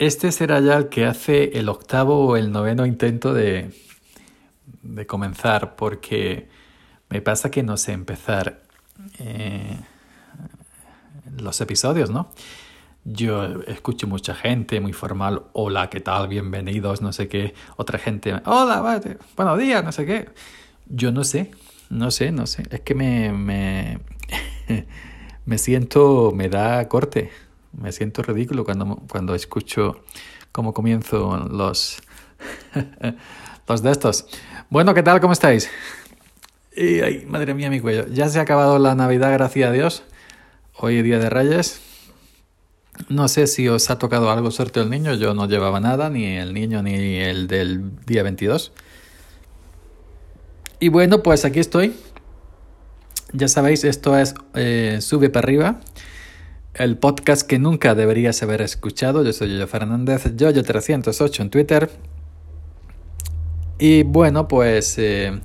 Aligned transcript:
Este 0.00 0.32
será 0.32 0.60
ya 0.60 0.78
el 0.78 0.88
que 0.88 1.04
hace 1.04 1.58
el 1.58 1.68
octavo 1.68 2.26
o 2.26 2.36
el 2.38 2.52
noveno 2.52 2.86
intento 2.86 3.34
de, 3.34 3.70
de 4.80 5.06
comenzar, 5.06 5.76
porque 5.76 6.48
me 7.10 7.20
pasa 7.20 7.50
que 7.50 7.62
no 7.62 7.76
sé 7.76 7.92
empezar 7.92 8.62
eh, 9.18 9.76
los 11.36 11.60
episodios, 11.60 12.08
¿no? 12.08 12.30
Yo 13.04 13.60
escucho 13.64 14.06
mucha 14.06 14.34
gente 14.34 14.80
muy 14.80 14.94
formal, 14.94 15.42
hola, 15.52 15.90
¿qué 15.90 16.00
tal? 16.00 16.28
Bienvenidos, 16.28 17.02
no 17.02 17.12
sé 17.12 17.28
qué. 17.28 17.52
Otra 17.76 17.98
gente, 17.98 18.40
hola, 18.46 19.02
buenos 19.36 19.58
días, 19.58 19.84
no 19.84 19.92
sé 19.92 20.06
qué. 20.06 20.30
Yo 20.86 21.12
no 21.12 21.24
sé, 21.24 21.50
no 21.90 22.10
sé, 22.10 22.32
no 22.32 22.46
sé. 22.46 22.62
Es 22.70 22.80
que 22.80 22.94
me, 22.94 23.34
me, 23.34 23.98
me 25.44 25.58
siento, 25.58 26.32
me 26.34 26.48
da 26.48 26.88
corte, 26.88 27.30
me 27.72 27.92
siento 27.92 28.22
ridículo 28.22 28.64
cuando, 28.64 29.02
cuando 29.10 29.34
escucho 29.34 30.04
cómo 30.52 30.74
comienzo 30.74 31.48
los, 31.50 31.98
los 33.68 33.82
de 33.82 33.90
estos. 33.90 34.26
Bueno, 34.68 34.94
¿qué 34.94 35.02
tal? 35.02 35.20
¿Cómo 35.20 35.32
estáis? 35.32 35.70
Y, 36.76 37.00
ay, 37.00 37.26
madre 37.26 37.54
mía, 37.54 37.70
mi 37.70 37.80
cuello. 37.80 38.06
Ya 38.08 38.28
se 38.28 38.38
ha 38.38 38.42
acabado 38.42 38.78
la 38.78 38.94
Navidad, 38.94 39.32
gracias 39.32 39.68
a 39.68 39.72
Dios. 39.72 40.04
Hoy 40.76 40.98
es 40.98 41.04
Día 41.04 41.18
de 41.18 41.28
Reyes. 41.28 41.80
No 43.08 43.28
sé 43.28 43.46
si 43.46 43.68
os 43.68 43.90
ha 43.90 43.98
tocado 43.98 44.30
algo 44.30 44.50
suerte 44.50 44.80
el 44.80 44.90
niño, 44.90 45.14
yo 45.14 45.34
no 45.34 45.48
llevaba 45.48 45.80
nada, 45.80 46.10
ni 46.10 46.36
el 46.36 46.52
niño 46.52 46.82
ni 46.82 47.16
el 47.16 47.46
del 47.46 47.96
día 48.06 48.22
22. 48.22 48.72
Y 50.80 50.88
bueno, 50.88 51.22
pues 51.22 51.44
aquí 51.44 51.60
estoy. 51.60 51.94
Ya 53.32 53.48
sabéis, 53.48 53.84
esto 53.84 54.16
es 54.18 54.34
eh, 54.54 54.98
Sube 55.00 55.30
para 55.30 55.44
arriba, 55.44 55.80
el 56.74 56.96
podcast 56.96 57.46
que 57.46 57.58
nunca 57.58 57.94
deberías 57.94 58.42
haber 58.42 58.62
escuchado. 58.62 59.24
Yo 59.24 59.32
soy 59.32 59.50
Yoyo 59.50 59.66
Fernández, 59.66 60.26
Yoyo308 60.26 61.40
en 61.40 61.50
Twitter. 61.50 61.90
Y 63.78 64.02
bueno, 64.02 64.46
pues 64.46 64.98
eh, 64.98 65.40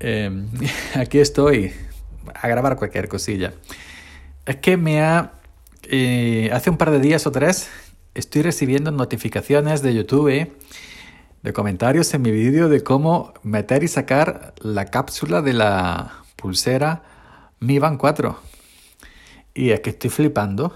eh, 0.00 0.46
aquí 0.94 1.18
estoy 1.18 1.72
a 2.34 2.48
grabar 2.48 2.76
cualquier 2.76 3.08
cosilla. 3.08 3.52
Es 4.44 4.56
que 4.56 4.76
me 4.76 5.00
ha 5.02 5.34
eh, 5.88 6.50
hace 6.52 6.70
un 6.70 6.76
par 6.76 6.90
de 6.90 6.98
días 6.98 7.26
o 7.26 7.30
tres 7.30 7.68
estoy 8.14 8.42
recibiendo 8.42 8.90
notificaciones 8.90 9.82
de 9.82 9.94
YouTube 9.94 10.50
de 11.42 11.52
comentarios 11.52 12.12
en 12.14 12.22
mi 12.22 12.32
vídeo 12.32 12.68
de 12.68 12.82
cómo 12.82 13.34
meter 13.44 13.84
y 13.84 13.88
sacar 13.88 14.54
la 14.60 14.86
cápsula 14.86 15.42
de 15.42 15.52
la 15.52 16.24
pulsera 16.34 17.04
Mi 17.60 17.78
Band 17.78 17.98
4. 17.98 18.55
Y 19.56 19.70
es 19.70 19.80
que 19.80 19.90
estoy 19.90 20.10
flipando, 20.10 20.72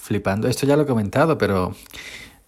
flipando. 0.00 0.48
Esto 0.48 0.66
ya 0.66 0.74
lo 0.74 0.82
he 0.84 0.86
comentado, 0.86 1.36
pero 1.36 1.76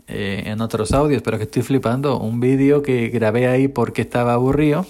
eh, 0.08 0.44
en 0.46 0.62
otros 0.62 0.92
audios, 0.92 1.20
pero 1.22 1.36
que 1.36 1.44
estoy 1.44 1.60
flipando. 1.62 2.18
Un 2.18 2.40
vídeo 2.40 2.80
que 2.80 3.10
grabé 3.10 3.48
ahí 3.48 3.68
porque 3.68 4.00
estaba 4.00 4.32
aburrido. 4.32 4.86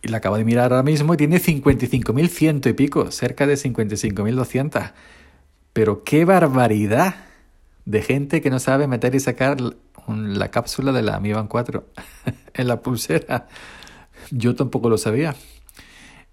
Y 0.00 0.08
la 0.08 0.16
acabo 0.18 0.36
de 0.38 0.44
mirar 0.44 0.72
ahora 0.72 0.82
mismo 0.82 1.12
y 1.12 1.18
tiene 1.18 1.38
55.100 1.38 2.70
y 2.70 2.72
pico, 2.72 3.10
cerca 3.10 3.46
de 3.46 3.56
55.200. 3.56 4.92
Pero 5.76 6.04
qué 6.04 6.24
barbaridad 6.24 7.16
de 7.84 8.00
gente 8.00 8.40
que 8.40 8.48
no 8.48 8.58
sabe 8.60 8.86
meter 8.86 9.14
y 9.14 9.20
sacar 9.20 9.58
la 10.08 10.50
cápsula 10.50 10.90
de 10.90 11.02
la 11.02 11.20
Mi 11.20 11.34
Band 11.34 11.50
4 11.50 11.84
en 12.54 12.66
la 12.66 12.80
pulsera. 12.80 13.46
Yo 14.30 14.54
tampoco 14.54 14.88
lo 14.88 14.96
sabía. 14.96 15.36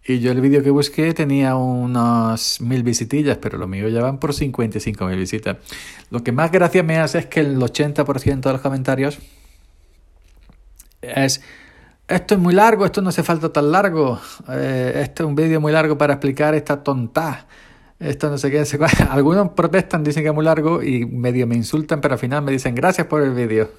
Y 0.05 0.21
yo 0.21 0.31
el 0.31 0.39
vídeo 0.39 0.63
que 0.63 0.69
busqué 0.69 1.13
tenía 1.13 1.57
unas 1.57 2.61
mil 2.61 2.83
visitillas, 2.83 3.37
pero 3.37 3.57
lo 3.57 3.67
mío 3.67 3.89
ya 3.89 4.01
van 4.01 4.17
por 4.17 4.33
55 4.33 5.05
mil 5.07 5.17
visitas. 5.17 5.57
Lo 6.09 6.23
que 6.23 6.31
más 6.31 6.49
gracia 6.49 6.81
me 6.81 6.99
hace 6.99 7.17
es 7.17 7.25
que 7.25 7.41
el 7.41 7.57
80% 7.59 8.39
de 8.39 8.51
los 8.53 8.61
comentarios 8.61 9.19
es, 11.01 11.41
esto 12.07 12.35
es 12.35 12.39
muy 12.39 12.53
largo, 12.53 12.85
esto 12.85 13.01
no 13.01 13.09
hace 13.09 13.23
falta 13.23 13.51
tan 13.51 13.73
largo, 13.73 14.21
eh, 14.47 15.11
es 15.13 15.25
un 15.25 15.35
vídeo 15.35 15.59
muy 15.59 15.73
largo 15.73 15.97
para 15.97 16.13
explicar 16.13 16.55
esta 16.55 16.81
tonta. 16.81 17.45
Esto 18.03 18.29
no 18.29 18.37
sé 18.37 18.51
qué, 18.51 18.63
algunos 19.09 19.51
protestan, 19.51 20.03
dicen 20.03 20.23
que 20.23 20.29
es 20.29 20.35
muy 20.35 20.45
largo 20.45 20.83
y 20.83 21.05
medio 21.05 21.47
me 21.47 21.55
insultan, 21.55 22.01
pero 22.01 22.15
al 22.15 22.19
final 22.19 22.43
me 22.43 22.51
dicen 22.51 22.75
gracias 22.75 23.07
por 23.07 23.21
el 23.21 23.33
vídeo. 23.33 23.69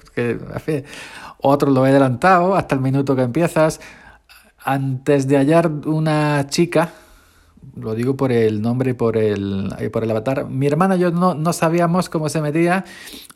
Otros 1.41 1.73
lo 1.73 1.85
he 1.85 1.89
adelantado 1.89 2.55
hasta 2.55 2.75
el 2.75 2.81
minuto 2.81 3.15
que 3.15 3.21
empiezas 3.21 3.79
antes 4.63 5.27
de 5.27 5.37
hallar 5.37 5.69
una 5.85 6.47
chica, 6.47 6.91
lo 7.75 7.93
digo 7.93 8.17
por 8.17 8.31
el 8.31 8.61
nombre 8.61 8.91
y 8.91 8.93
por 8.93 9.15
el, 9.15 9.73
por 9.91 10.03
el 10.03 10.11
avatar, 10.11 10.49
mi 10.49 10.65
hermana 10.65 10.95
y 10.95 10.99
yo 10.99 11.11
no, 11.11 11.35
no 11.35 11.53
sabíamos 11.53 12.09
cómo 12.09 12.29
se 12.29 12.41
metía 12.41 12.83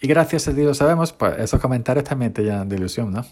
y 0.02 0.08
gracias 0.08 0.48
a 0.48 0.54
Dios 0.54 0.68
lo 0.68 0.74
sabemos, 0.74 1.14
pues 1.14 1.38
esos 1.38 1.60
comentarios 1.62 2.04
también 2.04 2.34
te 2.34 2.42
llenan 2.42 2.68
de 2.68 2.78
ilusión, 2.78 3.12
¿no? 3.12 3.26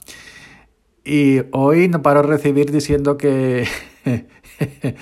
Y 1.04 1.40
hoy 1.52 1.88
no 1.88 2.02
paro 2.02 2.22
de 2.22 2.28
recibir 2.28 2.70
diciendo 2.70 3.18
que, 3.18 3.66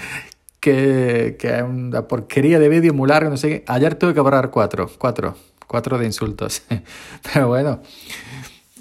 que, 0.66 1.38
que 1.38 1.58
es 1.58 1.62
una 1.62 2.08
porquería 2.08 2.58
de 2.58 2.68
vídeo 2.70 2.92
muy 2.92 3.08
largo, 3.08 3.30
no 3.30 3.38
sé 3.38 3.50
qué. 3.50 3.64
Ayer 3.68 3.94
tuve 3.94 4.16
que 4.16 4.20
borrar 4.20 4.50
cuatro, 4.50 4.90
cuatro, 4.98 5.36
cuatro 5.68 6.00
de 6.00 6.08
insultos. 6.08 6.64
Pero 7.34 7.50
bueno, 7.50 7.84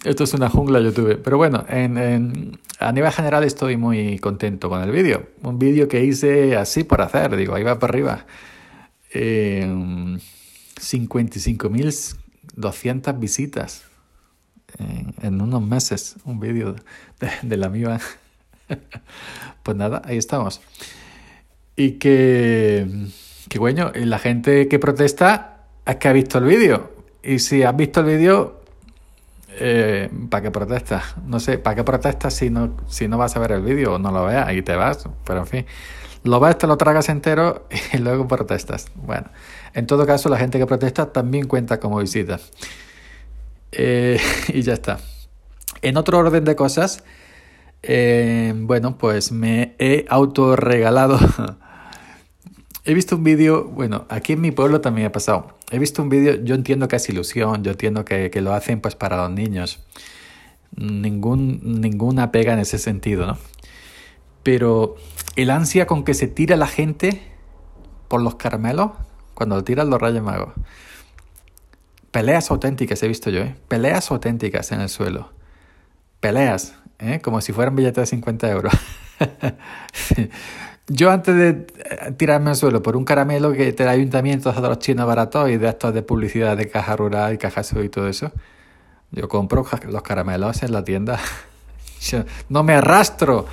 esto 0.03 0.25
es 0.25 0.33
una 0.33 0.49
jungla 0.49 0.81
YouTube. 0.81 1.21
Pero 1.23 1.37
bueno, 1.37 1.67
en, 1.69 1.99
en, 1.99 2.59
a 2.79 2.91
nivel 2.91 3.13
general 3.13 3.45
estoy 3.45 3.77
muy 3.77 4.19
contento 4.19 4.71
con 4.71 4.81
el 4.81 4.91
vídeo. 4.93 5.27
Un 5.43 5.59
vídeo 5.59 5.87
que 5.87 6.03
hice 6.03 6.57
así 6.57 6.85
por 6.85 7.03
hacer, 7.03 7.37
digo, 7.37 7.55
ahí 7.55 7.65
va 7.65 7.79
para 7.79 7.91
arriba. 7.91 8.25
Eh, 9.13 9.67
55.200 10.81 13.19
visitas 13.19 13.83
en, 14.79 15.15
en, 15.21 15.43
unos 15.43 15.61
meses. 15.61 16.17
Un 16.25 16.41
vídeo 16.41 16.77
de, 17.21 17.31
de, 17.43 17.57
la 17.59 17.69
mía. 17.69 18.01
pues 19.63 19.77
nada, 19.77 20.01
ahí 20.07 20.17
estamos. 20.17 20.63
Y 21.77 21.93
que, 21.93 22.87
que 23.49 23.59
bueno, 23.59 23.91
la 23.95 24.19
gente 24.19 24.69
que 24.69 24.79
protesta 24.79 25.67
es 25.87 25.97
que 25.97 26.09
ha 26.09 26.13
visto 26.13 26.39
el 26.39 26.45
vídeo. 26.45 26.93
Y 27.23 27.39
si 27.39 27.63
has 27.63 27.77
visto 27.77 28.01
el 28.01 28.07
vídeo, 28.07 28.61
eh, 29.59 30.11
¿para 30.31 30.43
qué 30.43 30.51
protestas? 30.51 31.15
No 31.25 31.41
sé, 31.41 31.59
¿para 31.59 31.77
qué 31.77 31.85
protestas 31.85 32.35
si 32.35 32.51
no, 32.51 32.77
si 32.89 33.09
no 33.09 33.19
vas 33.19 33.37
a 33.37 33.41
ver 33.41 33.53
el 33.53 33.63
vídeo 33.63 33.95
o 33.95 33.99
no 33.99 34.11
lo 34.11 34.25
veas 34.25 34.53
y 34.53 34.63
te 34.63 34.77
vas? 34.77 35.09
Pero 35.25 35.41
en 35.41 35.47
fin, 35.47 35.67
lo 36.25 36.41
ves, 36.41 36.59
te 36.59 36.67
lo 36.67 36.77
tragas 36.77 37.09
entero 37.09 37.67
y 37.93 37.99
luego 37.99 38.27
protestas. 38.27 38.87
Bueno, 38.95 39.29
en 39.73 39.87
todo 39.87 40.07
caso, 40.07 40.29
la 40.29 40.39
gente 40.39 40.59
que 40.59 40.67
protesta 40.67 41.13
también 41.13 41.47
cuenta 41.47 41.81
como 41.81 41.99
visita. 41.99 42.41
Eh, 43.73 44.21
y 44.49 44.63
ya 44.63 44.75
está. 44.75 44.99
En 45.83 45.97
otro 45.97 46.19
orden 46.19 46.45
de 46.45 46.57
cosas, 46.57 47.05
eh, 47.83 48.53
bueno, 48.57 48.97
pues 48.97 49.33
me 49.33 49.75
he 49.79 50.07
autorregalado 50.09 51.19
He 52.87 52.93
visto 52.93 53.17
un 53.17 53.25
vídeo, 53.25 53.65
bueno, 53.65 54.05
aquí 54.11 54.35
en 54.35 54.43
mi 54.43 54.51
pueblo 54.51 54.83
también 54.83 55.07
ha 55.07 55.13
pasado. 55.13 55.57
He 55.71 55.79
visto 55.79 56.03
un 56.03 56.11
vídeo, 56.11 56.35
yo 56.45 56.55
entiendo 56.55 56.87
que 56.87 56.97
es 56.97 57.09
ilusión, 57.09 57.65
yo 57.65 57.71
entiendo 57.71 58.05
que, 58.05 58.31
que, 58.31 58.43
lo 58.43 58.53
hacen 58.53 58.81
pues 58.81 58.95
para 58.95 59.17
los 59.17 59.31
niños. 59.31 59.83
Ningún, 60.77 61.81
ninguna 61.81 62.31
pega 62.31 62.53
en 62.53 62.59
ese 62.59 62.79
sentido, 62.79 63.27
¿no? 63.27 63.39
Pero 64.43 64.97
el 65.37 65.49
ansia 65.49 65.87
con 65.87 66.05
que 66.05 66.13
se 66.13 66.27
tira 66.27 66.57
la 66.57 66.67
gente 66.67 67.23
por 68.09 68.21
los 68.21 68.35
caramelos, 68.35 68.91
cuando 69.33 69.57
lo 69.57 69.65
tiran 69.65 69.89
los 69.89 70.01
rayos 70.01 70.23
magos. 70.23 70.53
Peleas 72.11 72.51
auténticas 72.51 73.03
he 73.03 73.09
visto 73.09 73.31
yo, 73.31 73.41
¿eh? 73.41 73.57
Peleas 73.67 74.11
auténticas 74.11 74.71
en 74.73 74.81
el 74.83 74.89
suelo. 74.91 75.33
Peleas, 76.21 76.77
¿eh? 76.99 77.21
Como 77.21 77.41
si 77.41 77.53
fueran 77.53 77.75
billetes 77.75 78.03
de 78.03 78.07
50 78.07 78.51
euros. 78.51 78.73
Yo 80.87 81.11
antes 81.11 81.35
de 81.35 81.49
eh, 81.49 82.13
tirarme 82.17 82.51
al 82.51 82.57
suelo 82.57 82.83
por 82.83 82.97
un 82.97 83.05
caramelo 83.05 83.53
que 83.53 83.73
te 83.73 83.85
da 83.85 83.93
ayuntamiento 83.93 84.53
de 84.53 84.61
los 84.61 84.79
chinos 84.79 85.07
baratos 85.07 85.49
y 85.49 85.57
de 85.57 85.69
estos 85.69 85.95
de 85.95 86.03
publicidad 86.03 86.57
de 86.57 86.69
caja 86.69 86.95
rural 86.95 87.33
y 87.33 87.39
caja 87.39 87.63
y 87.83 87.89
todo 87.89 88.07
eso, 88.07 88.33
yo 89.11 89.29
compro 89.29 89.65
los 89.89 90.03
caramelos 90.03 90.63
en 90.63 90.73
la 90.73 90.85
tienda. 90.85 91.19
Yo 92.01 92.25
no 92.51 92.63
me 92.65 92.75
arrastro 92.75 93.47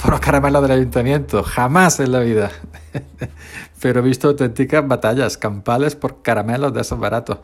por 0.00 0.12
los 0.12 0.20
caramelos 0.20 0.62
del 0.62 0.70
ayuntamiento, 0.70 1.42
jamás 1.42 2.00
en 2.00 2.12
la 2.12 2.20
vida. 2.20 2.50
Pero 3.82 4.00
he 4.00 4.02
visto 4.02 4.28
auténticas 4.28 4.86
batallas 4.86 5.36
campales 5.36 5.94
por 5.94 6.22
caramelos 6.22 6.72
de 6.72 6.80
esos 6.80 6.98
baratos. 6.98 7.38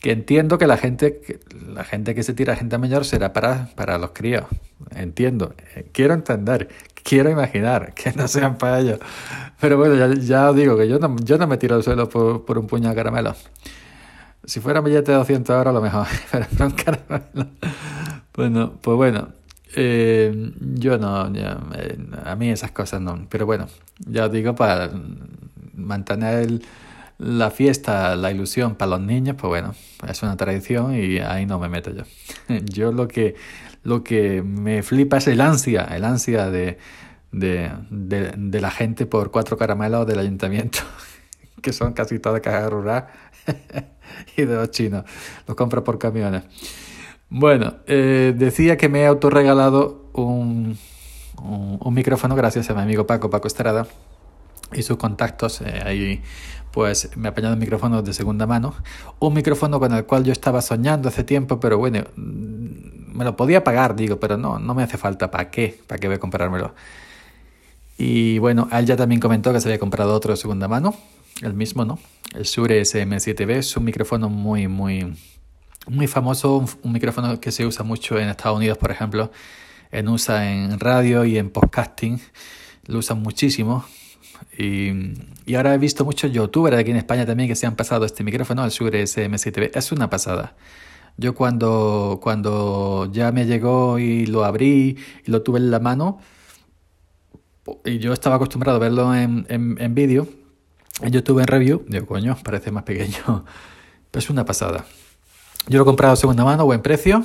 Que 0.00 0.12
entiendo 0.12 0.58
que 0.58 0.66
la 0.66 0.76
gente, 0.76 1.40
la 1.66 1.84
gente 1.84 2.14
que 2.14 2.22
se 2.22 2.34
tira 2.34 2.52
a 2.52 2.56
gente 2.56 2.76
mayor 2.76 3.06
será 3.06 3.32
para, 3.32 3.70
para 3.76 3.96
los 3.96 4.10
críos. 4.10 4.44
Entiendo. 4.90 5.54
Eh, 5.74 5.88
quiero 5.92 6.12
entender 6.12 6.68
quiero 7.02 7.30
imaginar 7.30 7.94
que 7.94 8.12
no 8.12 8.28
sean 8.28 8.58
para 8.58 8.80
ellos. 8.80 8.98
Pero 9.60 9.76
bueno, 9.76 9.94
ya, 9.94 10.12
ya 10.14 10.50
os 10.50 10.56
digo 10.56 10.76
que 10.76 10.88
yo 10.88 10.98
no, 10.98 11.16
yo 11.22 11.38
no 11.38 11.46
me 11.46 11.56
tiro 11.56 11.76
al 11.76 11.82
suelo 11.82 12.08
por, 12.08 12.58
un 12.58 12.66
puño 12.66 12.88
de 12.88 12.94
caramelo. 12.94 13.34
Si 14.44 14.60
fuera 14.60 14.80
un 14.80 14.86
billete 14.86 15.12
de 15.12 15.18
200 15.18 15.56
euros, 15.56 15.74
lo 15.74 15.80
mejor, 15.80 16.06
pero 16.32 16.46
no 16.58 16.66
un 16.66 16.72
caramelo. 16.72 17.46
Bueno, 18.34 18.72
pues 18.80 18.96
bueno, 18.96 19.28
eh, 19.76 20.52
yo 20.74 20.98
no, 20.98 21.30
eh, 21.34 21.96
a 22.24 22.34
mí 22.34 22.50
esas 22.50 22.72
cosas 22.72 23.00
no. 23.00 23.26
Pero 23.28 23.46
bueno, 23.46 23.66
ya 23.98 24.26
os 24.26 24.32
digo, 24.32 24.54
para 24.54 24.90
mantener 25.74 26.60
la 27.22 27.50
fiesta, 27.50 28.16
la 28.16 28.30
ilusión 28.30 28.74
para 28.74 28.92
los 28.92 29.00
niños, 29.00 29.36
pues 29.38 29.48
bueno, 29.48 29.74
es 30.08 30.22
una 30.22 30.36
tradición 30.36 30.94
y 30.94 31.18
ahí 31.18 31.46
no 31.46 31.58
me 31.58 31.68
meto 31.68 31.90
yo. 31.90 32.02
Yo 32.64 32.92
lo 32.92 33.08
que, 33.08 33.36
lo 33.84 34.02
que 34.02 34.42
me 34.42 34.82
flipa 34.82 35.18
es 35.18 35.28
el 35.28 35.40
ansia, 35.40 35.84
el 35.84 36.04
ansia 36.04 36.50
de, 36.50 36.78
de, 37.30 37.70
de, 37.90 38.60
la 38.60 38.70
gente 38.70 39.06
por 39.06 39.30
cuatro 39.30 39.56
caramelos 39.56 40.06
del 40.06 40.18
ayuntamiento, 40.18 40.80
que 41.62 41.72
son 41.72 41.92
casi 41.92 42.18
toda 42.18 42.40
caja 42.40 42.68
rural 42.68 43.06
y 44.36 44.42
de 44.44 44.54
los 44.54 44.70
chinos. 44.70 45.04
Los 45.46 45.56
compro 45.56 45.84
por 45.84 45.98
camiones. 45.98 46.42
Bueno, 47.30 47.76
eh, 47.86 48.34
decía 48.36 48.76
que 48.76 48.88
me 48.88 49.02
he 49.02 49.06
autorregalado 49.06 50.10
un, 50.12 50.76
un, 51.40 51.94
micrófono 51.94 52.34
gracias 52.34 52.68
a 52.68 52.74
mi 52.74 52.82
amigo 52.82 53.06
Paco, 53.06 53.30
Paco 53.30 53.48
Estrada, 53.48 53.86
y 54.74 54.82
sus 54.82 54.96
contactos. 54.96 55.60
Eh, 55.60 55.82
ahí 55.84 56.22
pues 56.72 57.14
me 57.16 57.28
ha 57.28 57.30
apañado 57.32 57.54
un 57.54 57.60
micrófono 57.60 58.02
de 58.02 58.12
segunda 58.12 58.46
mano. 58.46 58.74
Un 59.18 59.34
micrófono 59.34 59.78
con 59.78 59.92
el 59.92 60.04
cual 60.04 60.24
yo 60.24 60.32
estaba 60.32 60.62
soñando 60.62 61.08
hace 61.08 61.24
tiempo, 61.24 61.60
pero 61.60 61.78
bueno, 61.78 62.04
mm, 62.16 63.16
me 63.16 63.24
lo 63.24 63.36
podía 63.36 63.62
pagar, 63.62 63.94
digo, 63.94 64.18
pero 64.18 64.36
no, 64.36 64.58
no 64.58 64.74
me 64.74 64.82
hace 64.82 64.96
falta. 64.98 65.30
¿Para 65.30 65.50
qué? 65.50 65.78
¿Para 65.86 65.98
qué 65.98 66.06
voy 66.08 66.16
a 66.16 66.20
comprármelo? 66.20 66.74
Y 67.98 68.38
bueno, 68.38 68.68
él 68.72 68.86
ya 68.86 68.96
también 68.96 69.20
comentó 69.20 69.52
que 69.52 69.60
se 69.60 69.68
había 69.68 69.78
comprado 69.78 70.14
otro 70.14 70.32
de 70.32 70.36
segunda 70.36 70.66
mano, 70.66 70.94
el 71.42 71.54
mismo, 71.54 71.84
¿no? 71.84 71.98
El 72.34 72.44
Shure 72.44 72.80
SM7B 72.80 73.50
es 73.50 73.76
un 73.76 73.84
micrófono 73.84 74.28
muy, 74.28 74.66
muy 74.66 75.14
muy 75.86 76.06
famoso, 76.06 76.64
un, 76.82 76.92
micrófono 76.92 77.40
que 77.40 77.50
se 77.50 77.66
usa 77.66 77.84
mucho 77.84 78.18
en 78.18 78.28
Estados 78.28 78.56
Unidos, 78.56 78.78
por 78.78 78.90
ejemplo, 78.90 79.32
en 79.90 80.08
usa 80.08 80.50
en 80.50 80.78
radio 80.78 81.24
y 81.24 81.38
en 81.38 81.50
podcasting, 81.50 82.20
lo 82.86 82.98
usan 82.98 83.20
muchísimo. 83.20 83.84
Y, 84.58 85.54
ahora 85.54 85.74
he 85.74 85.78
visto 85.78 86.04
muchos 86.04 86.32
youtubers 86.32 86.76
aquí 86.76 86.90
en 86.90 86.96
España 86.96 87.26
también 87.26 87.48
que 87.48 87.56
se 87.56 87.66
han 87.66 87.76
pasado 87.76 88.04
este 88.04 88.24
micrófono, 88.24 88.64
el 88.64 88.70
Shure 88.70 89.02
SM7B. 89.02 89.70
Es 89.74 89.92
una 89.92 90.10
pasada. 90.10 90.54
Yo 91.16 91.34
cuando, 91.34 92.20
cuando 92.22 93.08
ya 93.12 93.32
me 93.32 93.46
llegó 93.46 93.98
y 93.98 94.26
lo 94.26 94.44
abrí 94.44 94.96
y 95.26 95.30
lo 95.30 95.42
tuve 95.42 95.58
en 95.58 95.70
la 95.70 95.78
mano, 95.78 96.18
y 97.84 97.98
yo 97.98 98.12
estaba 98.12 98.36
acostumbrado 98.36 98.76
a 98.76 98.80
verlo 98.80 99.14
en, 99.14 99.46
en, 99.48 99.76
en 99.80 99.94
vídeo, 99.94 100.26
en 101.00 101.12
YouTube 101.12 101.40
en 101.40 101.46
review, 101.46 101.84
digo, 101.88 102.06
coño, 102.06 102.36
parece 102.42 102.70
más 102.70 102.84
pequeño. 102.84 103.44
Pero 104.10 104.18
es 104.18 104.30
una 104.30 104.44
pasada. 104.44 104.84
Yo 105.68 105.78
lo 105.78 105.84
he 105.84 105.86
comprado 105.86 106.14
a 106.14 106.16
segunda 106.16 106.44
mano, 106.44 106.64
buen 106.64 106.82
precio. 106.82 107.24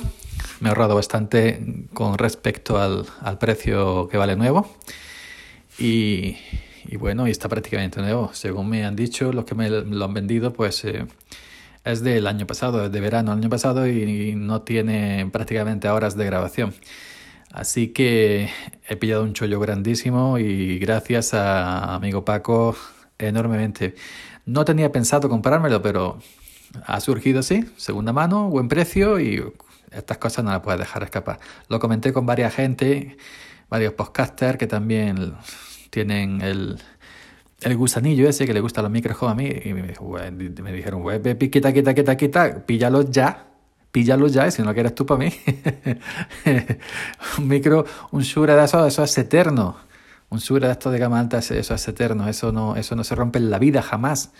Me 0.60 0.68
he 0.68 0.70
ahorrado 0.70 0.94
bastante 0.94 1.86
con 1.92 2.18
respecto 2.18 2.78
al, 2.80 3.04
al 3.20 3.38
precio 3.38 4.08
que 4.08 4.16
vale 4.16 4.36
nuevo. 4.36 4.68
Y, 5.78 6.36
y, 6.88 6.96
bueno, 6.96 7.28
y 7.28 7.30
está 7.30 7.48
prácticamente 7.48 8.00
nuevo. 8.00 8.30
Según 8.32 8.68
me 8.68 8.84
han 8.84 8.96
dicho, 8.96 9.32
los 9.32 9.44
que 9.44 9.54
me 9.54 9.68
lo 9.70 10.04
han 10.04 10.14
vendido, 10.14 10.52
pues 10.52 10.84
eh, 10.84 11.06
es 11.84 12.02
del 12.02 12.26
año 12.26 12.46
pasado, 12.46 12.84
es 12.86 12.92
de 12.92 13.00
verano 13.00 13.30
del 13.30 13.40
año 13.40 13.50
pasado 13.50 13.86
y, 13.86 14.30
y 14.30 14.34
no 14.34 14.62
tiene 14.62 15.28
prácticamente 15.32 15.88
horas 15.88 16.16
de 16.16 16.24
grabación. 16.24 16.74
Así 17.52 17.88
que 17.88 18.50
he 18.88 18.96
pillado 18.96 19.22
un 19.22 19.32
chollo 19.32 19.58
grandísimo 19.60 20.38
y 20.38 20.78
gracias 20.78 21.34
a 21.34 21.94
amigo 21.94 22.24
Paco 22.24 22.76
enormemente. 23.18 23.94
No 24.44 24.64
tenía 24.64 24.92
pensado 24.92 25.28
comprármelo, 25.28 25.82
pero 25.82 26.18
ha 26.86 27.00
surgido 27.00 27.40
así, 27.40 27.64
segunda 27.76 28.12
mano, 28.12 28.48
buen 28.48 28.68
precio 28.68 29.18
y 29.20 29.42
estas 29.90 30.18
cosas 30.18 30.44
no 30.44 30.50
las 30.50 30.60
puedes 30.60 30.80
dejar 30.80 31.02
escapar. 31.02 31.38
Lo 31.68 31.78
comenté 31.80 32.12
con 32.12 32.26
varias 32.26 32.54
gente, 32.54 33.16
varios 33.70 33.94
podcasters 33.94 34.58
que 34.58 34.66
también 34.66 35.34
tienen 35.90 36.40
el, 36.40 36.78
el 37.62 37.76
gusanillo 37.76 38.28
ese 38.28 38.46
que 38.46 38.54
le 38.54 38.60
gusta 38.60 38.82
los 38.82 38.90
micros 38.90 39.20
a 39.22 39.34
mí 39.34 39.50
y 39.64 39.74
me, 39.74 39.94
me 40.62 40.72
dijeron, 40.72 41.02
quita, 41.38 41.72
quita, 41.72 41.94
quita, 41.94 42.16
quita, 42.16 42.66
píllalos 42.66 43.10
ya. 43.10 43.44
Píllalos 43.90 44.34
ya, 44.34 44.50
si 44.50 44.60
no 44.60 44.68
lo 44.68 44.74
quieres 44.74 44.94
tú 44.94 45.06
para 45.06 45.24
mí. 45.24 45.32
un 47.38 47.48
micro, 47.48 47.86
un 48.10 48.22
Shure 48.22 48.54
de 48.54 48.64
eso, 48.64 48.86
eso 48.86 49.02
es 49.02 49.16
eterno. 49.16 49.76
Un 50.28 50.38
Shure 50.38 50.66
de 50.66 50.72
esto 50.72 50.90
de 50.90 50.98
gama 50.98 51.18
alta, 51.18 51.38
eso 51.38 51.74
es 51.74 51.88
eterno. 51.88 52.28
Eso 52.28 52.52
no, 52.52 52.76
eso 52.76 52.94
no 52.94 53.02
se 53.02 53.14
rompe 53.14 53.38
en 53.38 53.50
la 53.50 53.58
vida 53.58 53.80
jamás. 53.80 54.32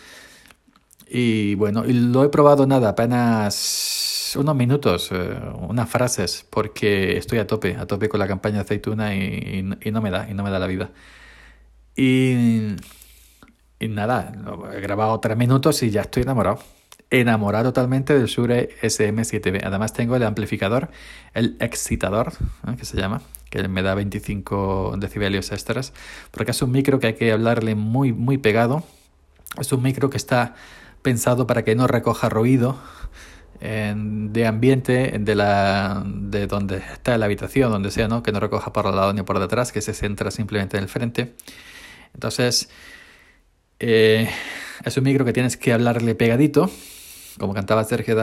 Y 1.08 1.54
bueno, 1.54 1.86
y 1.86 1.94
lo 1.94 2.24
he 2.24 2.28
probado 2.28 2.66
nada, 2.66 2.90
apenas 2.90 4.34
unos 4.36 4.54
minutos, 4.54 5.08
eh, 5.12 5.40
unas 5.68 5.88
frases, 5.88 6.44
porque 6.50 7.16
estoy 7.16 7.38
a 7.38 7.46
tope, 7.46 7.76
a 7.76 7.86
tope 7.86 8.10
con 8.10 8.20
la 8.20 8.28
campaña 8.28 8.56
de 8.56 8.62
aceituna 8.62 9.14
y, 9.14 9.64
y, 9.82 9.90
no 9.90 10.02
me 10.02 10.10
da, 10.10 10.28
y 10.28 10.34
no 10.34 10.42
me 10.42 10.50
da 10.50 10.58
la 10.58 10.66
vida. 10.66 10.90
Y, 11.98 12.76
nada, 13.80 14.32
he 14.72 14.80
grabado 14.80 15.18
tres 15.18 15.36
minutos 15.36 15.82
y 15.82 15.90
ya 15.90 16.02
estoy 16.02 16.22
enamorado. 16.22 16.60
Enamorado 17.10 17.72
totalmente 17.72 18.16
del 18.16 18.26
Shure 18.26 18.68
SM7B. 18.82 19.64
Además 19.64 19.94
tengo 19.94 20.14
el 20.14 20.22
amplificador, 20.22 20.90
el 21.34 21.56
excitador, 21.58 22.34
¿eh? 22.68 22.76
que 22.76 22.84
se 22.84 22.96
llama, 22.96 23.22
que 23.50 23.66
me 23.66 23.82
da 23.82 23.96
25 23.96 24.94
decibelios 24.98 25.50
extras, 25.50 25.92
porque 26.30 26.52
es 26.52 26.62
un 26.62 26.70
micro 26.70 27.00
que 27.00 27.08
hay 27.08 27.14
que 27.14 27.32
hablarle 27.32 27.74
muy, 27.74 28.12
muy 28.12 28.38
pegado. 28.38 28.84
Es 29.58 29.72
un 29.72 29.82
micro 29.82 30.08
que 30.08 30.18
está 30.18 30.54
pensado 31.02 31.48
para 31.48 31.64
que 31.64 31.74
no 31.74 31.88
recoja 31.88 32.28
ruido 32.28 32.78
de 33.60 34.46
ambiente 34.46 35.16
de 35.18 35.34
la 35.34 36.04
de 36.06 36.46
donde 36.46 36.76
está 36.76 37.18
la 37.18 37.24
habitación, 37.24 37.72
donde 37.72 37.90
sea, 37.90 38.06
¿no? 38.06 38.22
Que 38.22 38.30
no 38.30 38.38
recoja 38.38 38.72
por 38.72 38.86
el 38.86 38.94
lado 38.94 39.12
ni 39.12 39.22
por 39.22 39.40
detrás, 39.40 39.72
que 39.72 39.80
se 39.80 39.94
centra 39.94 40.30
simplemente 40.30 40.76
en 40.76 40.84
el 40.84 40.88
frente. 40.88 41.34
Entonces, 42.14 42.68
eh, 43.80 44.28
es 44.84 44.96
un 44.96 45.04
micro 45.04 45.24
que 45.24 45.32
tienes 45.32 45.56
que 45.56 45.72
hablarle 45.72 46.14
pegadito, 46.14 46.70
como 47.38 47.54
cantaba 47.54 47.84
Sergio, 47.84 48.16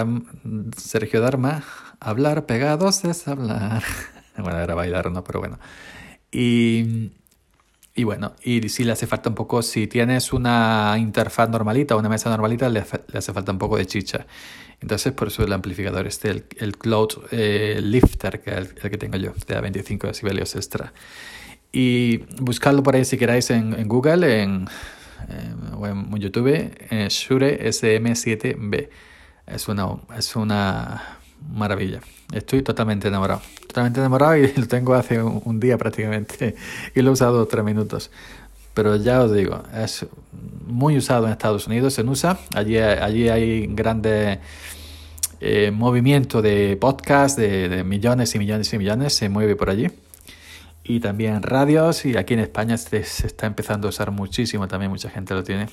Sergio 0.78 1.22
Dharma, 1.22 1.64
hablar 2.00 2.46
pegados 2.46 3.06
es 3.06 3.28
hablar. 3.28 3.84
bueno, 4.38 4.60
era 4.60 4.76
bailar, 4.76 5.12
¿no? 5.12 5.24
Pero 5.24 5.40
bueno. 5.40 5.60
Y 6.32 7.12
y 7.98 8.04
bueno, 8.04 8.36
y 8.44 8.68
si 8.68 8.84
le 8.84 8.92
hace 8.92 9.08
falta 9.08 9.30
un 9.30 9.36
poco, 9.36 9.62
si 9.62 9.88
tienes 9.88 10.34
una 10.34 10.98
interfaz 11.00 11.50
normalita 11.50 11.96
una 11.96 12.10
mesa 12.10 12.30
normalita, 12.30 12.68
le, 12.68 12.84
le 13.08 13.18
hace 13.18 13.32
falta 13.32 13.54
un 13.54 13.58
poco 13.58 13.78
de 13.78 13.86
chicha. 13.86 14.28
Entonces, 14.82 15.14
por 15.14 15.30
eso 15.30 15.44
el 15.44 15.54
amplificador 15.54 16.06
este, 16.06 16.30
el, 16.30 16.46
el 16.58 16.78
Cloud 16.78 17.28
eh, 17.32 17.80
Lifter, 17.82 18.42
que 18.42 18.52
es 18.52 18.58
el, 18.58 18.76
el, 18.84 18.90
que 18.92 18.98
tengo 18.98 19.16
yo, 19.16 19.32
de 19.48 19.62
25 19.62 20.08
decibelios 20.08 20.58
extra. 20.58 20.92
Y 21.76 22.20
buscadlo 22.40 22.84
por 22.84 22.96
ahí 22.96 23.04
si 23.04 23.18
queráis 23.18 23.52
en, 23.52 23.78
en 23.78 23.90
Google 23.90 24.42
en, 24.42 24.66
en, 25.28 25.74
o 25.74 25.86
en 25.86 26.16
YouTube, 26.16 26.72
eh, 26.90 27.08
Shure 27.10 27.68
SM7B. 27.70 28.88
Es 29.46 29.68
una, 29.68 29.98
es 30.18 30.38
una 30.38 31.20
maravilla. 31.54 32.00
Estoy 32.32 32.62
totalmente 32.62 33.10
enamorado. 33.10 33.42
Totalmente 33.68 34.00
enamorado 34.00 34.38
y 34.38 34.54
lo 34.56 34.68
tengo 34.70 34.94
hace 34.94 35.22
un, 35.22 35.60
día 35.60 35.78
prácticamente. 35.78 36.56
Y 36.96 37.02
lo 37.02 37.10
he 37.10 37.14
usado 37.14 37.46
tres 37.46 37.66
minutos. 37.66 38.10
Pero 38.74 38.96
ya 38.96 39.22
os 39.22 39.34
digo, 39.34 39.62
es 39.74 40.06
muy 40.66 40.96
usado 40.98 41.26
en 41.26 41.34
Estados 41.34 41.68
Unidos, 41.68 42.00
en 42.00 42.08
USA. 42.08 42.40
Allí, 42.56 42.78
allí 42.78 43.28
hay 43.28 43.68
grandes 43.68 44.40
eh, 45.42 45.72
movimiento 45.72 46.42
de 46.42 46.78
podcast 46.78 47.38
de, 47.38 47.84
millones 47.84 48.34
y 48.34 48.40
millones 48.40 48.72
y 48.72 48.78
millones. 48.78 49.14
Se 49.14 49.28
mueve 49.28 49.58
por 49.58 49.70
allí. 49.70 49.90
Y 50.88 51.00
también 51.00 51.42
radios. 51.42 52.06
Y 52.06 52.16
aquí 52.16 52.36
en 52.36 52.42
España 52.42 52.78
se, 52.78 52.98
está 52.98 53.48
empezando 53.48 53.88
a 53.88 53.90
usar 53.90 54.12
muchísimo. 54.12 54.68
También 54.68 54.92
mucha 54.92 55.10
gente 55.10 55.34
lo 55.34 55.44
tiene. 55.44 55.68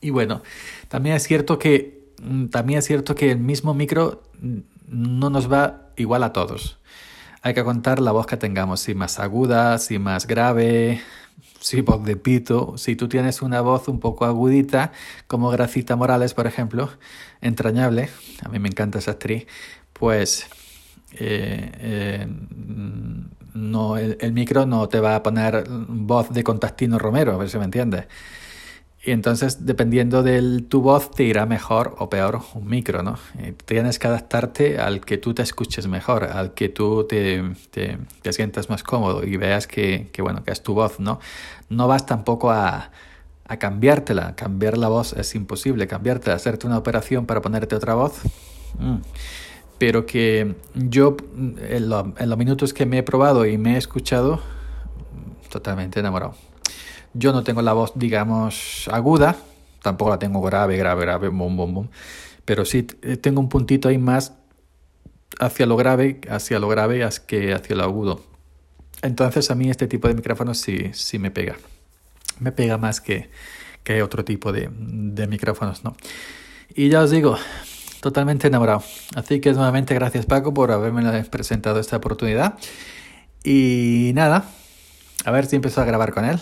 Y 0.00 0.10
bueno, 0.10 0.42
también 0.88 1.16
es 1.16 1.24
cierto 1.24 1.58
que 1.58 1.98
también 2.50 2.80
es 2.80 2.86
cierto 2.86 3.14
que 3.14 3.30
el 3.30 3.38
mismo 3.38 3.74
micro 3.74 4.22
no 4.88 5.30
nos 5.30 5.52
va 5.52 5.90
igual 5.96 6.22
a 6.22 6.32
todos. 6.32 6.78
Hay 7.42 7.54
que 7.54 7.62
contar 7.62 8.00
la 8.00 8.10
voz 8.10 8.26
que 8.26 8.36
tengamos, 8.36 8.80
si 8.80 8.94
más 8.94 9.20
aguda, 9.20 9.78
si 9.78 9.98
más 9.98 10.26
grave, 10.26 11.00
si 11.60 11.80
voz 11.82 12.04
de 12.04 12.16
pito. 12.16 12.76
Si 12.76 12.96
tú 12.96 13.08
tienes 13.08 13.42
una 13.42 13.60
voz 13.60 13.86
un 13.88 14.00
poco 14.00 14.24
agudita, 14.24 14.92
como 15.26 15.50
Gracita 15.50 15.94
Morales, 15.94 16.34
por 16.34 16.46
ejemplo, 16.46 16.90
entrañable, 17.40 18.08
a 18.42 18.48
mí 18.48 18.58
me 18.58 18.68
encanta 18.68 18.98
esa 18.98 19.12
actriz, 19.12 19.46
pues 19.92 20.48
eh, 21.12 21.70
eh, 21.78 22.28
no, 23.54 23.96
el, 23.96 24.16
el, 24.20 24.32
micro 24.32 24.66
no 24.66 24.88
te 24.88 25.00
va 25.00 25.16
a 25.16 25.22
poner 25.22 25.64
voz 25.68 26.30
de 26.30 26.44
Contastino 26.44 26.98
Romero, 26.98 27.32
a 27.32 27.36
ver 27.36 27.48
si 27.50 27.58
me 27.58 27.64
entiendes. 27.64 28.06
Y 29.04 29.12
entonces, 29.12 29.64
dependiendo 29.64 30.22
de 30.22 30.60
tu 30.68 30.82
voz, 30.82 31.10
te 31.12 31.22
irá 31.22 31.46
mejor 31.46 31.94
o 31.98 32.10
peor 32.10 32.40
un 32.54 32.66
micro, 32.68 33.02
¿no? 33.02 33.16
Tienes 33.64 33.98
que 33.98 34.08
adaptarte 34.08 34.78
al 34.78 35.00
que 35.00 35.18
tú 35.18 35.34
te 35.34 35.42
escuches 35.42 35.86
mejor, 35.86 36.24
al 36.24 36.52
que 36.52 36.68
tú 36.68 37.06
te, 37.08 37.42
te, 37.70 37.98
te 38.22 38.32
sientas 38.32 38.68
más 38.68 38.82
cómodo 38.82 39.24
y 39.24 39.36
veas 39.36 39.66
que, 39.66 40.10
que, 40.12 40.20
bueno, 40.20 40.42
que 40.42 40.50
es 40.50 40.62
tu 40.62 40.74
voz, 40.74 40.98
¿no? 40.98 41.20
No 41.68 41.86
vas 41.86 42.06
tampoco 42.06 42.50
a, 42.50 42.90
a 43.46 43.56
cambiártela. 43.58 44.34
Cambiar 44.34 44.76
la 44.76 44.88
voz 44.88 45.14
es 45.14 45.34
imposible, 45.34 45.86
cambiártela, 45.86 46.36
hacerte 46.36 46.66
una 46.66 46.76
operación 46.76 47.24
para 47.24 47.40
ponerte 47.40 47.76
otra 47.76 47.94
voz. 47.94 48.20
Mm. 48.78 48.98
Pero 49.78 50.06
que 50.06 50.56
yo, 50.74 51.16
en, 51.36 51.88
los 51.88 52.38
minutos 52.38 52.74
que 52.74 52.84
me 52.84 52.98
he 52.98 53.02
probado 53.02 53.46
y 53.46 53.58
me 53.58 53.74
he 53.74 53.78
escuchado, 53.78 54.40
totalmente 55.50 56.00
enamorado. 56.00 56.34
Yo 57.14 57.32
no 57.32 57.42
tengo 57.44 57.62
la 57.62 57.72
voz, 57.72 57.92
digamos, 57.94 58.88
aguda, 58.92 59.36
tampoco 59.82 60.10
la 60.10 60.18
tengo 60.18 60.42
grave, 60.42 60.76
grave, 60.76 61.02
grave, 61.02 61.28
bom, 61.28 61.56
bom, 61.56 61.74
bom. 61.74 61.88
Pero 62.44 62.64
sí 62.64 62.82
tengo 62.82 63.40
un 63.40 63.48
puntito 63.48 63.88
ahí 63.88 63.98
más 63.98 64.34
hacia 65.38 65.66
lo 65.66 65.76
grave, 65.76 66.20
hacia 66.28 66.58
lo 66.58 66.68
grave 66.68 67.08
que 67.26 67.52
hacia 67.52 67.76
lo 67.76 67.84
agudo. 67.84 68.24
Entonces 69.02 69.50
a 69.50 69.54
mí 69.54 69.70
este 69.70 69.86
tipo 69.86 70.08
de 70.08 70.14
micrófonos 70.14 70.58
sí, 70.58 70.90
sí 70.92 71.18
me 71.18 71.30
pega. 71.30 71.56
Me 72.40 72.52
pega 72.52 72.78
más 72.78 73.00
que, 73.00 73.30
que 73.84 74.02
otro 74.02 74.24
tipo 74.24 74.52
de, 74.52 74.68
de 74.72 75.26
micrófonos, 75.26 75.84
¿no? 75.84 75.96
Y 76.74 76.88
ya 76.88 77.02
os 77.02 77.10
digo, 77.10 77.36
totalmente 78.00 78.46
enamorado. 78.48 78.82
Así 79.14 79.40
que 79.40 79.52
nuevamente 79.52 79.94
gracias 79.94 80.26
Paco 80.26 80.54
por 80.54 80.70
haberme 80.72 81.24
presentado 81.24 81.80
esta 81.80 81.96
oportunidad. 81.96 82.58
Y 83.44 84.12
nada, 84.14 84.44
a 85.24 85.30
ver 85.30 85.46
si 85.46 85.56
empiezo 85.56 85.80
a 85.80 85.84
grabar 85.84 86.12
con 86.12 86.24
él. 86.24 86.38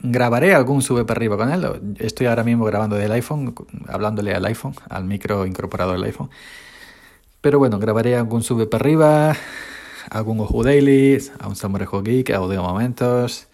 Grabaré 0.00 0.54
algún 0.54 0.82
sube 0.82 1.04
para 1.04 1.18
arriba 1.18 1.36
con 1.36 1.50
él. 1.50 1.96
Estoy 1.98 2.26
ahora 2.26 2.44
mismo 2.44 2.64
grabando 2.64 2.96
del 2.96 3.10
iPhone, 3.12 3.54
hablándole 3.88 4.34
al 4.34 4.44
iPhone, 4.44 4.74
al 4.88 5.04
micro 5.04 5.46
incorporado 5.46 5.92
del 5.92 6.04
iPhone. 6.04 6.30
Pero 7.40 7.58
bueno, 7.58 7.78
grabaré 7.78 8.16
algún 8.16 8.42
sube 8.42 8.66
para 8.66 8.82
arriba, 8.82 9.36
algún 10.10 10.40
Ojo 10.40 10.62
Daily, 10.62 11.18
a 11.38 11.48
un 11.48 11.56
Samurejo 11.56 12.02
Geek, 12.02 12.30
audio 12.30 12.62
momentos, 12.62 13.48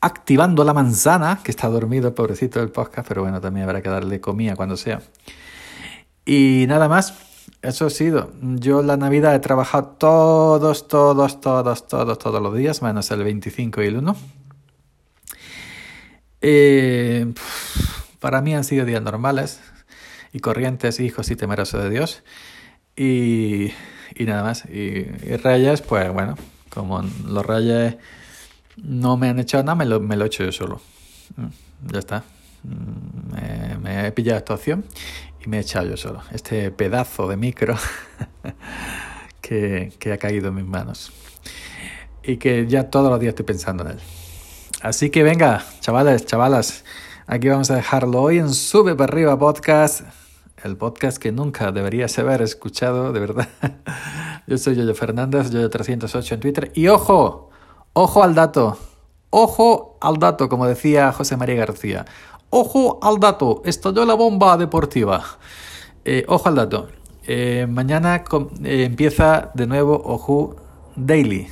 activando 0.00 0.64
la 0.64 0.74
manzana, 0.74 1.40
que 1.42 1.50
está 1.50 1.68
dormido 1.68 2.08
el 2.08 2.14
pobrecito 2.14 2.60
del 2.60 2.70
podcast, 2.70 3.06
pero 3.08 3.22
bueno, 3.22 3.40
también 3.40 3.64
habrá 3.64 3.80
que 3.80 3.88
darle 3.88 4.20
comida 4.20 4.56
cuando 4.56 4.76
sea. 4.76 5.00
Y 6.28 6.66
nada 6.68 6.90
más, 6.90 7.14
eso 7.62 7.86
ha 7.86 7.90
sido. 7.90 8.30
Yo 8.42 8.82
la 8.82 8.98
Navidad 8.98 9.34
he 9.34 9.38
trabajado 9.38 9.96
todos, 9.98 10.86
todos, 10.86 11.40
todos, 11.40 11.88
todos, 11.88 12.18
todos 12.18 12.42
los 12.42 12.54
días, 12.54 12.82
menos 12.82 13.10
el 13.10 13.24
25 13.24 13.82
y 13.82 13.86
el 13.86 13.96
1. 13.96 14.16
Eh, 16.42 17.32
para 18.20 18.42
mí 18.42 18.54
han 18.54 18.64
sido 18.64 18.84
días 18.84 19.00
normales 19.00 19.60
y 20.34 20.40
corrientes, 20.40 21.00
hijos 21.00 21.30
y 21.30 21.36
temerosos 21.36 21.82
de 21.82 21.88
Dios. 21.88 22.22
Y, 22.94 23.72
y 24.14 24.24
nada 24.26 24.42
más. 24.42 24.66
Y, 24.66 25.04
Reyes, 25.38 25.80
pues 25.80 26.12
bueno, 26.12 26.36
como 26.68 27.00
los 27.26 27.46
Reyes 27.46 27.96
no 28.76 29.16
me 29.16 29.30
han 29.30 29.38
echado 29.38 29.64
nada, 29.64 29.76
me 29.76 29.86
lo, 29.86 29.98
me 29.98 30.14
lo 30.14 30.24
he 30.24 30.26
hecho 30.26 30.44
yo 30.44 30.52
solo. 30.52 30.82
Mm, 31.36 31.90
ya 31.90 31.98
está. 31.98 32.24
Mm, 32.62 33.82
me, 33.82 34.06
he 34.06 34.12
pillado 34.12 34.38
esta 34.38 34.54
opción 34.54 34.84
y 35.44 35.48
me 35.48 35.58
he 35.58 35.60
echado 35.60 35.88
yo 35.88 35.96
solo. 35.96 36.22
Este 36.32 36.70
pedazo 36.70 37.28
de 37.28 37.36
micro 37.36 37.76
que, 39.40 39.92
que 39.98 40.12
ha 40.12 40.18
caído 40.18 40.48
en 40.48 40.54
mis 40.54 40.66
manos. 40.66 41.12
Y 42.22 42.36
que 42.36 42.66
ya 42.66 42.90
todos 42.90 43.10
los 43.10 43.20
días 43.20 43.30
estoy 43.30 43.46
pensando 43.46 43.84
en 43.84 43.92
él. 43.92 43.98
Así 44.82 45.10
que 45.10 45.22
venga, 45.22 45.64
chavales, 45.80 46.26
chavalas, 46.26 46.84
aquí 47.26 47.48
vamos 47.48 47.70
a 47.70 47.76
dejarlo 47.76 48.22
hoy 48.22 48.38
en 48.38 48.52
Sube 48.52 48.94
para 48.94 49.12
arriba 49.12 49.38
podcast 49.38 50.02
el 50.64 50.76
podcast 50.76 51.18
que 51.18 51.32
nunca 51.32 51.70
deberías 51.72 52.18
haber 52.18 52.42
escuchado, 52.42 53.12
de 53.12 53.20
verdad. 53.20 53.48
Yo 54.46 54.58
soy 54.58 54.74
Yoyo 54.74 54.94
Fernández, 54.94 55.52
Yoyo308 55.52 56.32
en 56.32 56.40
Twitter. 56.40 56.72
Y 56.74 56.88
ojo, 56.88 57.50
ojo 57.92 58.22
al 58.22 58.34
dato, 58.34 58.78
ojo 59.30 59.98
al 60.00 60.16
dato, 60.18 60.48
como 60.48 60.66
decía 60.66 61.12
José 61.12 61.36
María 61.36 61.56
García. 61.56 62.06
Ojo 62.50 62.98
al 63.02 63.20
dato, 63.20 63.62
estalló 63.64 64.06
la 64.06 64.14
bomba 64.14 64.56
deportiva. 64.56 65.22
Eh, 66.04 66.24
ojo 66.28 66.48
al 66.48 66.54
dato. 66.54 66.88
Eh, 67.26 67.66
mañana 67.68 68.24
eh, 68.64 68.84
empieza 68.84 69.50
de 69.52 69.66
nuevo 69.66 70.00
Ojo 70.02 70.56
Daily. 70.96 71.48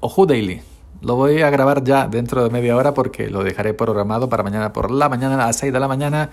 Ojo 0.00 0.24
Daily. 0.24 0.62
Lo 1.02 1.16
voy 1.16 1.42
a 1.42 1.50
grabar 1.50 1.84
ya 1.84 2.06
dentro 2.06 2.42
de 2.44 2.48
media 2.48 2.76
hora 2.76 2.94
porque 2.94 3.28
lo 3.28 3.44
dejaré 3.44 3.74
programado 3.74 4.30
para 4.30 4.42
mañana 4.42 4.72
por 4.72 4.90
la 4.90 5.10
mañana 5.10 5.34
a 5.34 5.48
las 5.48 5.58
6 5.58 5.72
de 5.72 5.80
la 5.80 5.88
mañana 5.88 6.30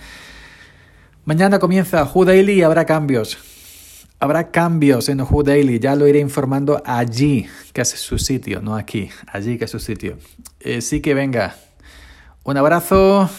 Mañana 1.25 1.60
comienza 1.60 2.10
Who 2.12 2.25
Daily 2.25 2.53
y 2.53 2.63
habrá 2.63 2.86
cambios. 2.86 3.38
Habrá 4.20 4.50
cambios 4.51 5.10
en 5.10 5.22
Who 5.22 5.44
Daily, 5.44 5.79
ya 5.79 5.96
lo 5.96 6.08
iré 6.08 6.20
informando 6.20 6.82
allí, 6.86 7.48
que 7.72 7.82
es 7.82 7.89
su 7.89 8.18
sitio, 8.18 8.62
no 8.62 8.75
aquí, 8.75 9.10
allí 9.32 9.58
que 9.58 9.65
es 9.65 9.72
su 9.72 9.79
sitio. 9.79 10.18
Sí 10.82 11.01
que 11.01 11.13
venga, 11.13 11.56
un 12.44 12.58
abrazo 12.58 13.29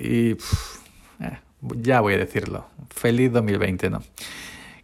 y 0.00 0.30
eh, 1.20 1.38
ya 1.60 2.00
voy 2.00 2.14
a 2.14 2.18
decirlo, 2.18 2.66
feliz 2.88 3.30
2020, 3.32 3.90
¿no? 3.90 4.02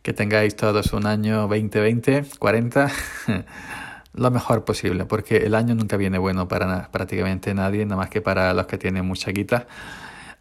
Que 0.02 0.12
tengáis 0.12 0.54
todos 0.54 0.92
un 0.92 1.06
año 1.06 1.48
2020, 1.48 2.26
40, 2.38 2.92
lo 4.14 4.30
mejor 4.30 4.64
posible, 4.64 5.06
porque 5.06 5.38
el 5.38 5.54
año 5.54 5.74
nunca 5.74 5.96
viene 5.96 6.18
bueno 6.18 6.46
para 6.48 6.90
prácticamente 6.92 7.54
nadie, 7.54 7.84
nada 7.86 7.96
más 7.96 8.10
que 8.10 8.20
para 8.20 8.52
los 8.54 8.66
que 8.66 8.78
tienen 8.78 9.06
mucha 9.06 9.30
guita. 9.30 9.66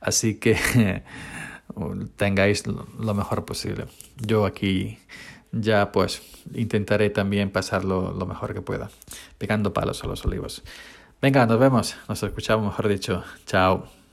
Así 0.01 0.35
que 0.35 0.57
tengáis 2.17 2.67
lo 2.67 3.13
mejor 3.13 3.45
posible. 3.45 3.85
Yo 4.17 4.45
aquí 4.45 4.99
ya 5.51 5.91
pues 5.91 6.21
intentaré 6.53 7.09
también 7.09 7.49
pasarlo 7.49 8.11
lo 8.11 8.25
mejor 8.25 8.53
que 8.53 8.61
pueda, 8.61 8.89
pegando 9.37 9.73
palos 9.73 10.03
a 10.03 10.07
los 10.07 10.25
olivos. 10.25 10.63
Venga, 11.21 11.45
nos 11.45 11.59
vemos, 11.59 11.95
nos 12.07 12.21
escuchamos, 12.21 12.65
mejor 12.65 12.87
dicho. 12.89 13.23
Chao. 13.45 14.04